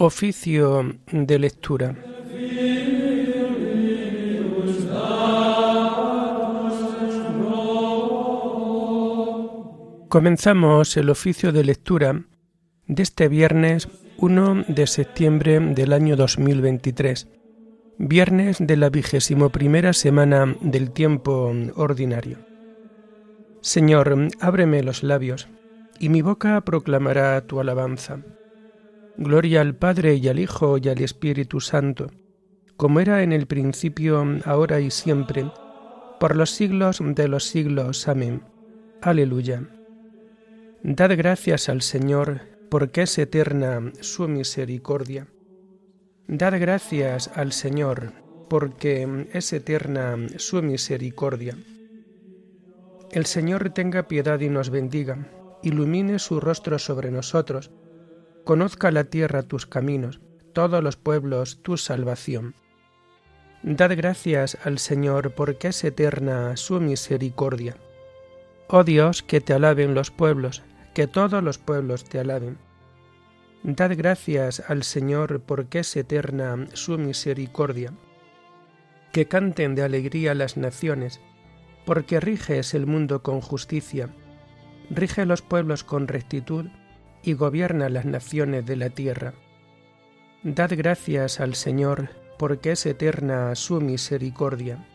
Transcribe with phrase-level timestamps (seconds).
[0.00, 1.96] Oficio de lectura.
[10.08, 12.22] Comenzamos el oficio de lectura
[12.86, 13.88] de este viernes
[14.18, 17.26] 1 de septiembre del año 2023,
[17.98, 22.38] viernes de la vigésimo primera semana del tiempo ordinario.
[23.62, 25.48] Señor, ábreme los labios,
[25.98, 28.20] y mi boca proclamará tu alabanza.
[29.20, 32.12] Gloria al Padre y al Hijo y al Espíritu Santo,
[32.76, 35.50] como era en el principio, ahora y siempre,
[36.20, 38.06] por los siglos de los siglos.
[38.06, 38.42] Amén.
[39.02, 39.64] Aleluya.
[40.84, 45.26] Dad gracias al Señor, porque es eterna su misericordia.
[46.28, 48.12] Dad gracias al Señor,
[48.48, 51.58] porque es eterna su misericordia.
[53.10, 55.26] El Señor tenga piedad y nos bendiga,
[55.64, 57.72] ilumine su rostro sobre nosotros,
[58.48, 60.22] conozca la tierra tus caminos,
[60.54, 62.54] todos los pueblos tu salvación.
[63.62, 67.76] Dad gracias al Señor, porque es eterna su misericordia.
[68.66, 70.62] Oh Dios, que te alaben los pueblos,
[70.94, 72.56] que todos los pueblos te alaben.
[73.64, 77.92] Dad gracias al Señor porque es eterna su misericordia.
[79.12, 81.20] Que canten de alegría las naciones,
[81.84, 84.08] porque riges el mundo con justicia,
[84.88, 86.64] rige los pueblos con rectitud
[87.28, 89.34] y gobierna las naciones de la tierra.
[90.42, 94.86] Dad gracias al Señor porque es eterna su misericordia.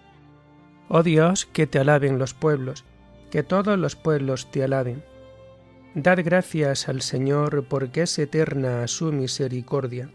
[0.89, 2.85] Oh Dios, que te alaben los pueblos,
[3.29, 5.03] que todos los pueblos te alaben
[5.95, 10.09] Dad gracias al Señor porque es eterna su misericordia.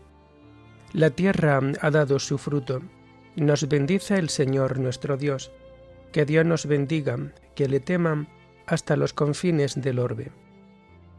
[0.93, 2.83] La tierra ha dado su fruto.
[3.37, 5.53] Nos bendice el Señor nuestro Dios.
[6.11, 7.17] Que Dios nos bendiga,
[7.55, 8.29] que le teman
[8.67, 10.33] hasta los confines del orbe.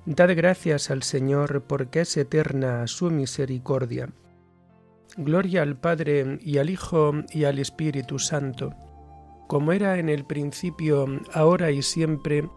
[0.05, 4.09] Dad gracias al Señor porque es eterna su misericordia.
[5.18, 8.74] Gloria al Padre y al Hijo y al Espíritu Santo,
[9.47, 12.47] como era en el principio, ahora y siempre,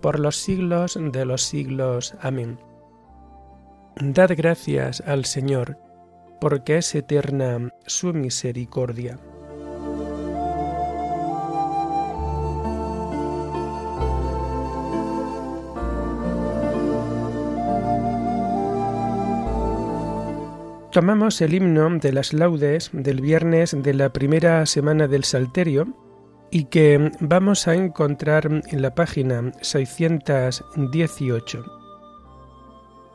[0.00, 2.14] por los siglos de los siglos.
[2.20, 2.58] Amén.
[4.00, 5.78] Dad gracias al Señor,
[6.40, 9.18] porque es eterna su misericordia.
[20.92, 25.86] Tomamos el himno de las laudes del viernes de la primera semana del Salterio
[26.50, 31.64] y que vamos a encontrar en la página 618.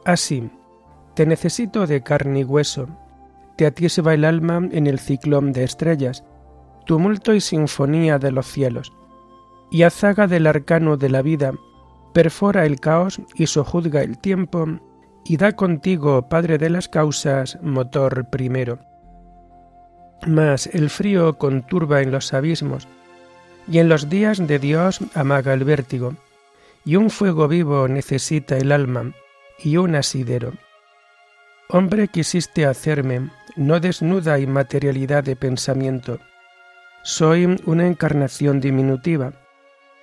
[0.05, 0.49] Así,
[1.13, 2.87] te necesito de carne y hueso,
[3.57, 6.23] te atisba el alma en el ciclón de estrellas,
[6.87, 8.91] tumulto y sinfonía de los cielos,
[9.69, 11.53] y azaga del arcano de la vida,
[12.11, 14.65] perfora el caos y sojuzga el tiempo,
[15.27, 18.79] y da contigo, Padre de las causas, motor primero.
[20.25, 22.87] Mas el frío conturba en los abismos,
[23.69, 26.15] y en los días de Dios amaga el vértigo,
[26.85, 29.11] y un fuego vivo necesita el alma,
[29.59, 30.53] y un asidero.
[31.69, 36.19] Hombre quisiste hacerme, no desnuda inmaterialidad de pensamiento.
[37.03, 39.33] Soy una encarnación diminutiva.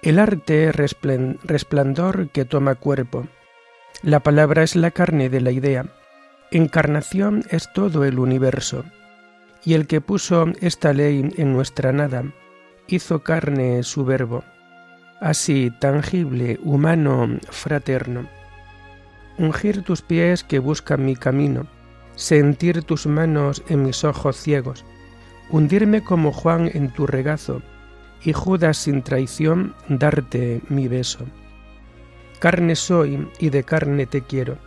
[0.03, 3.27] El arte es resplandor que toma cuerpo.
[4.03, 5.87] La palabra es la carne de la idea.
[6.51, 8.85] Encarnación es todo el universo.
[9.65, 12.25] Y el que puso esta ley en nuestra nada,
[12.87, 14.45] hizo carne su verbo,
[15.21, 18.29] así tangible, humano, fraterno.
[19.39, 21.67] Ungir tus pies que buscan mi camino,
[22.15, 24.85] sentir tus manos en mis ojos ciegos,
[25.51, 27.63] hundirme como Juan en tu regazo,
[28.23, 31.27] y Judas sin traición darte mi beso.
[32.45, 34.59] Carne soy y de carne te quiero,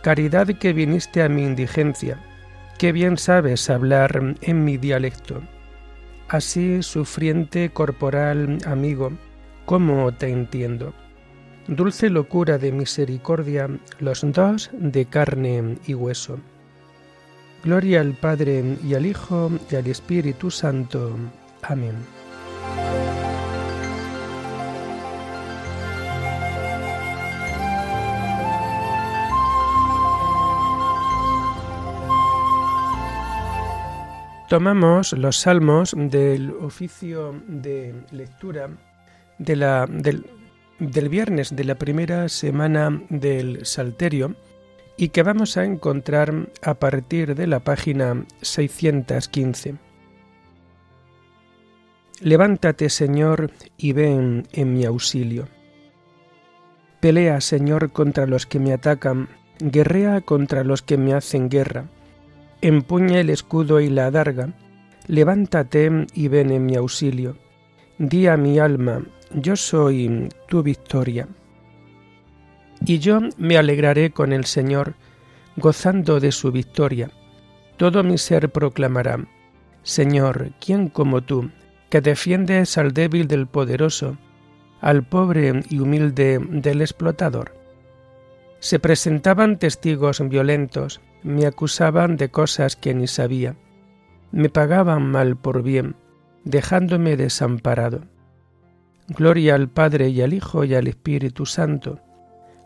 [0.00, 2.18] caridad que viniste a mi indigencia,
[2.78, 5.42] que bien sabes hablar en mi dialecto
[6.30, 9.12] Así, sufriente corporal amigo,
[9.66, 10.94] ¿cómo te entiendo?
[11.66, 13.68] Dulce locura de misericordia,
[13.98, 16.38] los dos de carne y hueso.
[17.62, 21.14] Gloria al Padre y al Hijo y al Espíritu Santo.
[21.60, 22.17] Amén.
[34.48, 38.70] Tomamos los salmos del oficio de lectura
[39.36, 40.24] del,
[40.78, 44.36] del viernes de la primera semana del Salterio
[44.96, 49.74] y que vamos a encontrar a partir de la página 615.
[52.22, 55.46] Levántate, Señor, y ven en mi auxilio.
[57.00, 59.28] Pelea, Señor, contra los que me atacan,
[59.60, 61.90] guerrea contra los que me hacen guerra
[62.60, 64.50] empuña el escudo y la adarga,
[65.06, 67.36] levántate y ven en mi auxilio.
[67.98, 69.02] Di a mi alma,
[69.34, 71.28] yo soy tu victoria.
[72.84, 74.94] Y yo me alegraré con el Señor,
[75.56, 77.10] gozando de su victoria.
[77.76, 79.26] Todo mi ser proclamará,
[79.82, 81.50] Señor, ¿quién como tú,
[81.90, 84.16] que defiendes al débil del poderoso,
[84.80, 87.54] al pobre y humilde del explotador?
[88.60, 93.56] Se presentaban testigos violentos, me acusaban de cosas que ni sabía,
[94.30, 95.96] me pagaban mal por bien,
[96.44, 98.02] dejándome desamparado.
[99.08, 102.00] Gloria al Padre y al Hijo y al Espíritu Santo,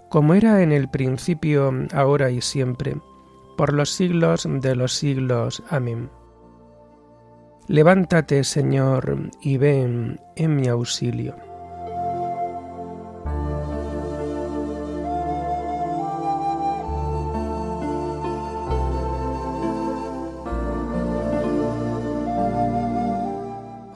[0.09, 2.97] como era en el principio, ahora y siempre,
[3.57, 5.63] por los siglos de los siglos.
[5.71, 6.11] Amén.
[7.69, 11.52] Levántate, Señor, y ven en mi auxilio.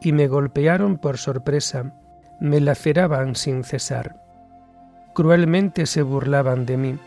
[0.00, 1.92] y me golpearon por sorpresa,
[2.40, 4.16] me laceraban sin cesar.
[5.14, 6.98] Cruelmente se burlaban de mí,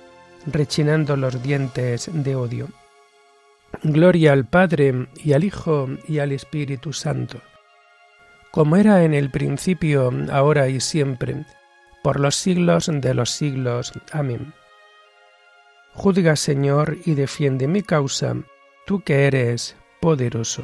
[0.45, 2.67] rechinando los dientes de odio.
[3.83, 7.39] Gloria al Padre y al Hijo y al Espíritu Santo,
[8.51, 11.45] como era en el principio, ahora y siempre,
[12.03, 13.93] por los siglos de los siglos.
[14.11, 14.53] Amén.
[15.93, 18.35] Juzga, Señor, y defiende mi causa,
[18.87, 20.63] tú que eres poderoso.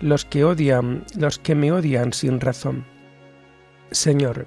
[0.00, 2.84] los que odian, los que me odian sin razón.
[3.90, 4.46] Señor,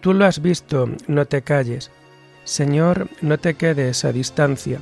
[0.00, 1.90] tú lo has visto, no te calles.
[2.44, 4.80] Señor, no te quedes a distancia.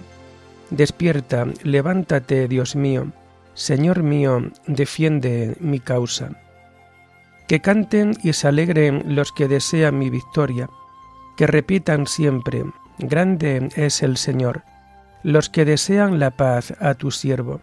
[0.70, 3.12] Despierta, levántate, Dios mío.
[3.54, 6.30] Señor mío, defiende mi causa.
[7.48, 10.70] Que canten y se alegren los que desean mi victoria,
[11.36, 12.64] que repitan siempre,
[13.02, 14.62] Grande es el Señor,
[15.22, 17.62] los que desean la paz a tu siervo.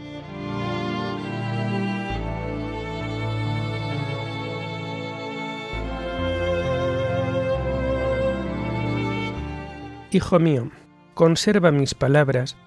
[10.13, 10.69] Hijo mío,
[11.13, 12.57] conserva mis palabras,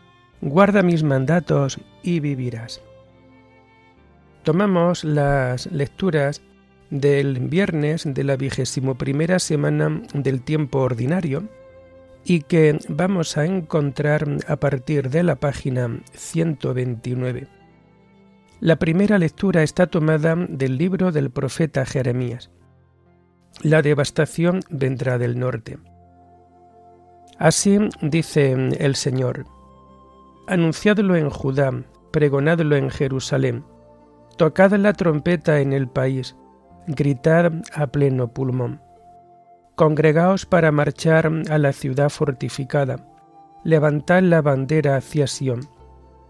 [0.41, 2.81] guarda mis mandatos y vivirás.
[4.45, 6.41] Tomamos las lecturas
[6.89, 11.47] del viernes de la vigésimo primera semana del tiempo ordinario
[12.25, 17.47] y que vamos a encontrar a partir de la página 129.
[18.61, 22.51] La primera lectura está tomada del libro del profeta Jeremías.
[23.63, 25.79] La devastación vendrá del norte.
[27.39, 29.47] Así dice el Señor,
[30.47, 31.73] anunciadlo en Judá,
[32.13, 33.65] pregonadlo en Jerusalén,
[34.37, 36.37] tocad la trompeta en el país,
[36.87, 38.81] gritad a pleno pulmón.
[39.75, 43.05] Congregaos para marchar a la ciudad fortificada,
[43.65, 45.69] levantad la bandera hacia Sión.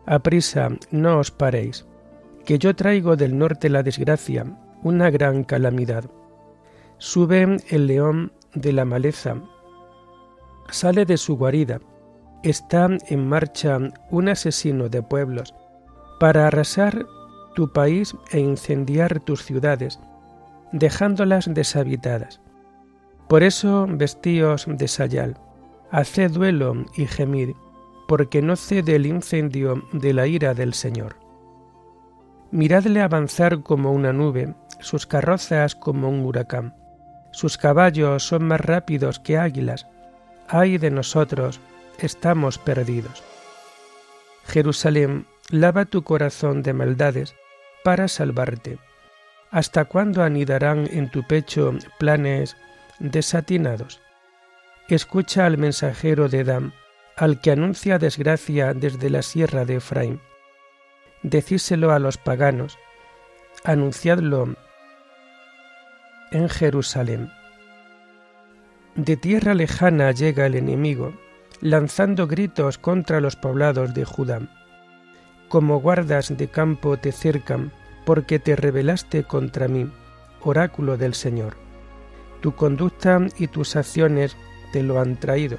[0.06, 1.86] Aprisa, no os paréis,
[2.46, 4.46] que yo traigo del norte la desgracia,
[4.82, 6.04] una gran calamidad.
[6.96, 9.36] Sube el león de la maleza,
[10.70, 11.80] sale de su guarida.
[12.42, 13.78] Está en marcha
[14.10, 15.54] un asesino de pueblos
[16.20, 17.06] para arrasar
[17.54, 19.98] tu país e incendiar tus ciudades,
[20.72, 22.40] dejándolas deshabitadas.
[23.28, 25.36] Por eso vestíos de sayal,
[25.90, 27.50] haced duelo y gemid,
[28.06, 31.16] porque no cede el incendio de la ira del Señor.
[32.50, 36.74] Miradle avanzar como una nube, sus carrozas como un huracán.
[37.32, 39.88] Sus caballos son más rápidos que águilas.
[40.48, 41.60] Ay de nosotros,
[41.98, 43.22] estamos perdidos.
[44.46, 47.34] Jerusalén, lava tu corazón de maldades
[47.82, 48.78] para salvarte.
[49.50, 52.56] ¿Hasta cuándo anidarán en tu pecho planes
[52.98, 54.00] desatinados?
[54.88, 56.72] Escucha al mensajero de Edam,
[57.16, 60.20] al que anuncia desgracia desde la sierra de Efraín.
[61.22, 62.78] Decíselo a los paganos,
[63.64, 64.56] anunciadlo
[66.32, 67.30] en Jerusalén.
[68.96, 71.12] De tierra lejana llega el enemigo,
[71.60, 74.40] lanzando gritos contra los poblados de Judá.
[75.48, 77.72] Como guardas de campo te cercan,
[78.04, 79.90] porque te rebelaste contra mí,
[80.42, 81.56] oráculo del Señor.
[82.40, 84.36] Tu conducta y tus acciones
[84.72, 85.58] te lo han traído.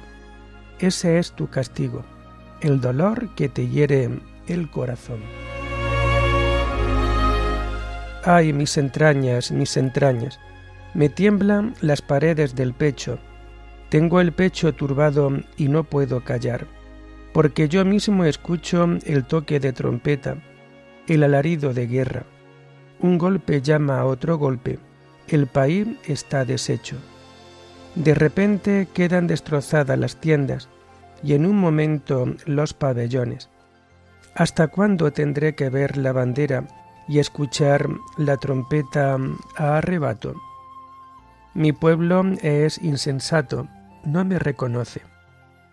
[0.78, 2.04] Ese es tu castigo,
[2.62, 4.08] el dolor que te hiere
[4.46, 5.20] el corazón.
[8.24, 10.40] Ay, mis entrañas, mis entrañas,
[10.96, 13.18] me tiemblan las paredes del pecho,
[13.90, 16.66] tengo el pecho turbado y no puedo callar,
[17.34, 20.38] porque yo mismo escucho el toque de trompeta,
[21.06, 22.24] el alarido de guerra.
[22.98, 24.78] Un golpe llama a otro golpe,
[25.28, 26.96] el país está deshecho.
[27.94, 30.70] De repente quedan destrozadas las tiendas
[31.22, 33.50] y en un momento los pabellones.
[34.34, 36.66] ¿Hasta cuándo tendré que ver la bandera
[37.06, 37.86] y escuchar
[38.16, 39.18] la trompeta
[39.56, 40.34] a arrebato?
[41.56, 43.66] Mi pueblo es insensato,
[44.04, 45.00] no me reconoce.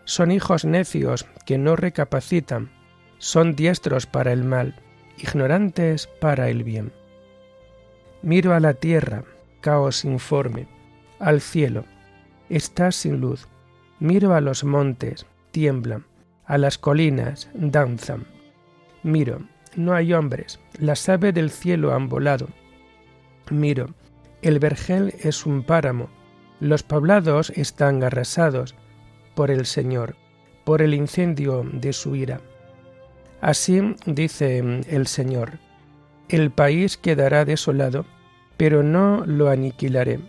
[0.05, 2.71] Son hijos necios que no recapacitan,
[3.17, 4.75] son diestros para el mal,
[5.17, 6.93] ignorantes para el bien.
[8.21, 9.25] Miro a la tierra,
[9.59, 10.67] caos informe,
[11.19, 11.83] al cielo,
[12.47, 13.49] está sin luz.
[13.99, 16.05] Miro a los montes, tiemblan,
[16.45, 18.25] a las colinas, danzan.
[19.03, 19.41] Miro,
[19.75, 22.47] no hay hombres, las aves del cielo han volado.
[23.49, 23.89] Miro,
[24.43, 26.09] el vergel es un páramo,
[26.59, 28.75] los poblados están arrasados
[29.35, 30.15] por el Señor,
[30.63, 32.41] por el incendio de su ira.
[33.41, 35.59] Así dice el Señor,
[36.29, 38.05] el país quedará desolado,
[38.57, 40.19] pero no lo aniquilaré.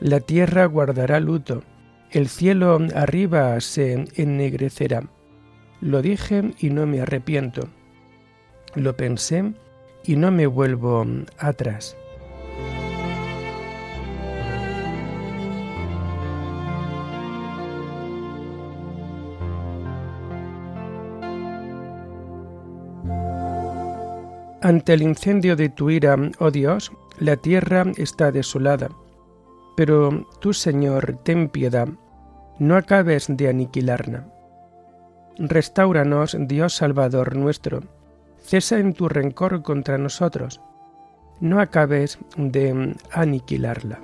[0.00, 1.62] La tierra guardará luto,
[2.10, 5.04] el cielo arriba se ennegrecerá.
[5.80, 7.68] Lo dije y no me arrepiento.
[8.74, 9.52] Lo pensé
[10.04, 11.06] y no me vuelvo
[11.38, 11.96] atrás.
[24.70, 28.88] Ante el incendio de tu ira, oh Dios, la tierra está desolada.
[29.76, 31.88] Pero tú, Señor, ten piedad,
[32.60, 34.28] no acabes de aniquilarla.
[35.38, 37.82] Restauranos, Dios Salvador nuestro,
[38.44, 40.60] cesa en tu rencor contra nosotros,
[41.40, 43.98] no acabes de aniquilarla.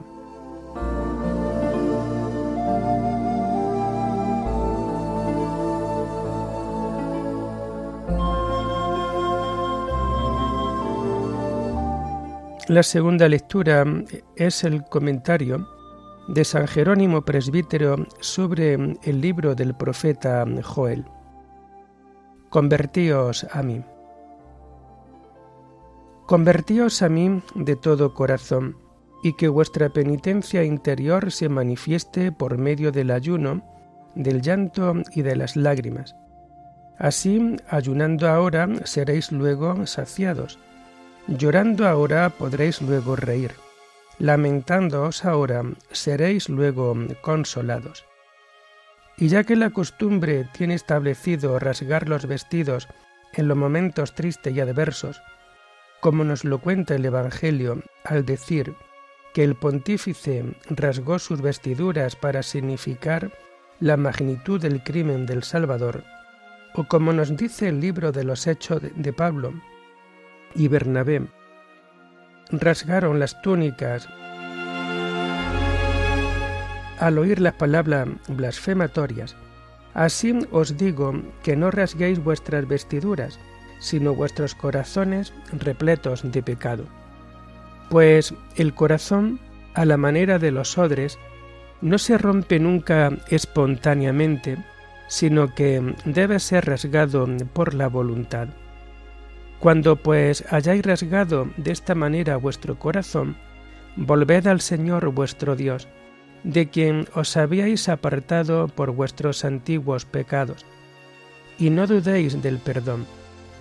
[12.68, 13.84] La segunda lectura
[14.34, 15.68] es el comentario
[16.26, 21.04] de San Jerónimo Presbítero sobre el libro del profeta Joel.
[22.48, 23.84] Convertíos a mí.
[26.26, 28.76] Convertíos a mí de todo corazón,
[29.22, 33.62] y que vuestra penitencia interior se manifieste por medio del ayuno,
[34.16, 36.16] del llanto y de las lágrimas.
[36.98, 40.58] Así, ayunando ahora, seréis luego saciados
[41.28, 43.50] Llorando ahora podréis luego reír,
[44.18, 48.04] lamentándoos ahora seréis luego consolados.
[49.16, 52.86] Y ya que la costumbre tiene establecido rasgar los vestidos
[53.32, 55.20] en los momentos tristes y adversos,
[56.00, 58.74] como nos lo cuenta el Evangelio al decir
[59.34, 63.32] que el pontífice rasgó sus vestiduras para significar
[63.80, 66.04] la magnitud del crimen del Salvador,
[66.74, 69.52] o como nos dice el libro de los Hechos de Pablo,
[70.56, 71.26] y Bernabé
[72.50, 74.08] rasgaron las túnicas
[76.98, 79.36] al oír las palabras blasfematorias.
[79.94, 83.38] Así os digo que no rasguéis vuestras vestiduras,
[83.78, 86.84] sino vuestros corazones repletos de pecado.
[87.90, 89.38] Pues el corazón,
[89.74, 91.18] a la manera de los odres,
[91.80, 94.56] no se rompe nunca espontáneamente,
[95.08, 98.48] sino que debe ser rasgado por la voluntad.
[99.60, 103.36] Cuando pues hayáis rasgado de esta manera vuestro corazón,
[103.96, 105.88] volved al Señor vuestro Dios,
[106.44, 110.64] de quien os habíais apartado por vuestros antiguos pecados.
[111.58, 113.06] Y no dudéis del perdón,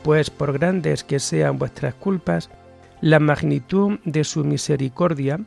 [0.04, 2.50] pues por grandes que sean vuestras culpas,
[3.02, 5.40] la magnitud de su misericordia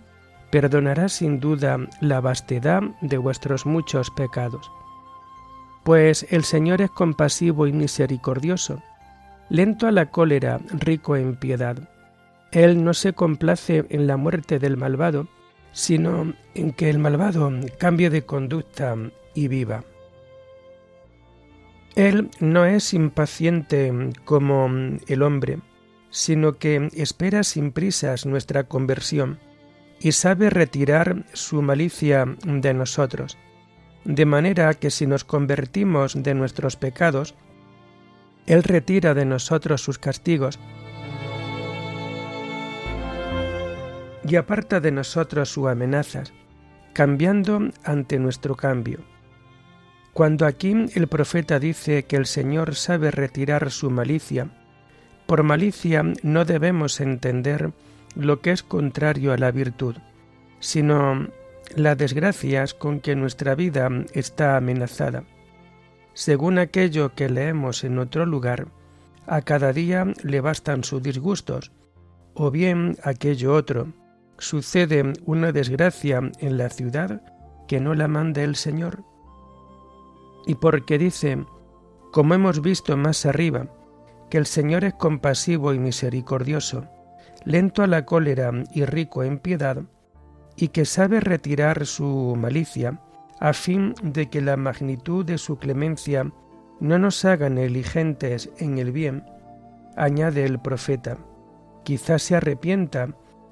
[0.51, 4.71] perdonará sin duda la vastedad de vuestros muchos pecados.
[5.85, 8.83] Pues el Señor es compasivo y misericordioso,
[9.51, 11.77] lento a la cólera, rico en piedad.
[12.53, 15.29] Él no se complace en la muerte del malvado,
[15.73, 18.97] sino en que el malvado cambie de conducta
[19.35, 19.85] y viva.
[21.95, 23.93] Él no es impaciente
[24.25, 24.71] como
[25.07, 25.59] el hombre,
[26.11, 29.39] sino que espera sin prisas nuestra conversión
[30.01, 33.37] y sabe retirar su malicia de nosotros,
[34.05, 37.35] de manera que si nos convertimos de nuestros pecados,
[38.49, 40.59] Él retira de nosotros sus castigos
[44.27, 46.33] y aparta de nosotros sus amenazas,
[46.95, 49.01] cambiando ante nuestro cambio.
[50.15, 54.49] Cuando aquí el profeta dice que el Señor sabe retirar su malicia,
[55.27, 57.73] por malicia no debemos entender
[58.17, 59.97] lo que es contrario a la virtud,
[60.59, 61.29] sino
[61.77, 65.25] las desgracias con que nuestra vida está amenazada.
[66.19, 68.67] Según aquello que leemos en otro lugar,
[69.29, 71.71] a cada día le bastan sus disgustos,
[72.35, 73.93] o bien aquello otro,
[74.37, 77.23] sucede una desgracia en la ciudad
[77.69, 79.05] que no la manda el Señor.
[80.45, 81.39] Y porque dice,
[82.11, 83.69] como hemos visto más arriba,
[84.29, 86.85] que el Señor es compasivo y misericordioso,
[87.45, 89.85] lento a la cólera y rico en piedad,
[90.57, 93.01] y que sabe retirar su malicia,
[93.41, 96.33] a fin de que la magnitud de su clemencia
[96.81, 99.25] no nos haga negligentes en el bien,
[99.97, 101.19] añade el profeta,
[101.85, 103.09] quizás se arrepienta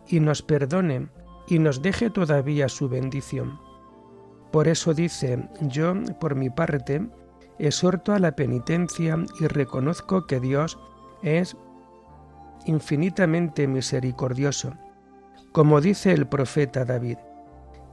[0.06, 1.08] y nos perdone
[1.48, 3.60] y nos deje todavía su bendición.
[4.52, 7.06] Por eso dice, yo, por mi parte,
[7.58, 10.78] exhorto a la penitencia y reconozco que Dios
[11.22, 11.56] es
[12.64, 14.74] infinitamente misericordioso,
[15.52, 17.18] como dice el profeta David.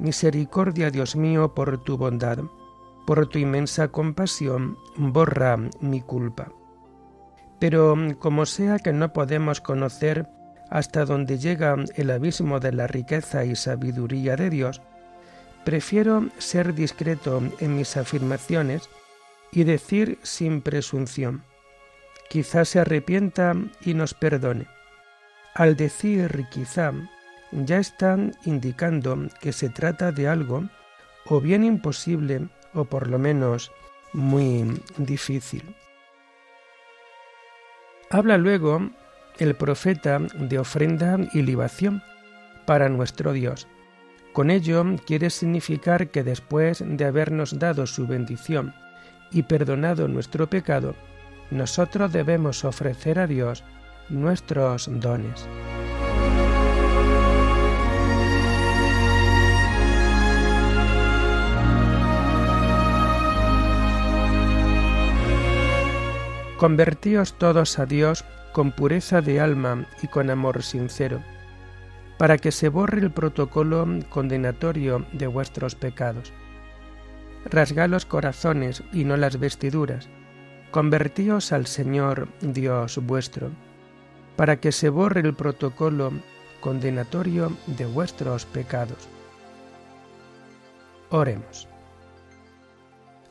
[0.04, 2.38] Misericordia, Dios mío, por tu bondad,
[3.08, 6.52] por tu inmensa compasión, borra mi culpa.
[7.60, 10.28] Pero como sea que no podemos conocer
[10.70, 14.82] hasta donde llega el abismo de la riqueza y sabiduría de Dios,
[15.64, 18.90] prefiero ser discreto en mis afirmaciones
[19.52, 21.44] y decir sin presunción
[22.34, 23.54] quizá se arrepienta
[23.86, 24.66] y nos perdone.
[25.54, 26.92] Al decir quizá,
[27.54, 30.64] ya están indicando que se trata de algo
[31.26, 33.72] o bien imposible o por lo menos
[34.14, 35.76] muy difícil.
[38.10, 38.90] Habla luego
[39.40, 42.04] el profeta de ofrenda y libación
[42.66, 43.68] para nuestro Dios.
[44.34, 48.74] Con ello quiere significar que después de habernos dado su bendición
[49.32, 50.96] y perdonado nuestro pecado,
[51.52, 53.64] nosotros debemos ofrecer a Dios
[54.10, 55.48] nuestros dones.
[66.58, 71.22] Convertíos todos a Dios con pureza de alma y con amor sincero,
[72.18, 76.32] para que se borre el protocolo condenatorio de vuestros pecados.
[77.46, 80.08] Rasgad los corazones y no las vestiduras,
[80.74, 83.52] Convertíos al Señor Dios vuestro,
[84.36, 86.12] para que se borre el protocolo
[86.62, 89.08] condenatorio de vuestros pecados.
[91.12, 91.68] Oremos.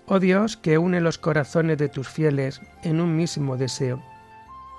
[0.06, 4.02] Oh Dios, que une los corazones de tus fieles en un mismo deseo,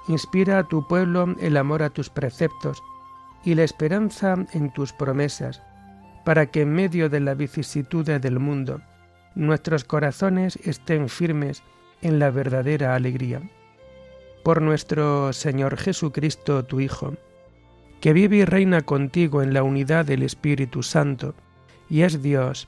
[0.08, 2.84] inspira a tu pueblo el amor a tus preceptos
[3.44, 5.62] y la esperanza en tus promesas,
[6.26, 8.82] para que en medio de la vicisitud del mundo
[9.36, 11.64] nuestros corazones estén firmes
[12.02, 13.42] en la verdadera alegría.
[14.44, 17.16] Por nuestro Señor Jesucristo, tu Hijo,
[18.02, 21.34] que vive y reina contigo en la unidad del Espíritu Santo,
[21.90, 22.68] y es Dios